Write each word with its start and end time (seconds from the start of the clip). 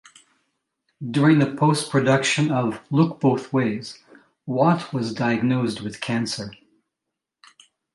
During 1.11 1.37
the 1.37 1.55
post-production 1.55 2.49
of 2.49 2.79
"Look 2.89 3.19
Both 3.19 3.53
Ways", 3.53 3.99
Watt 4.47 4.91
was 4.91 5.13
diagnosed 5.13 5.81
with 5.81 6.01
cancer. 6.01 6.49